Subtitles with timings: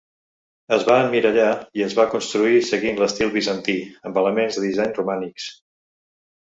[0.77, 1.49] Es va emmirallar
[1.81, 3.79] i es va construir seguint l'estil bizantí,
[4.11, 5.51] amb elements de disseny romànics.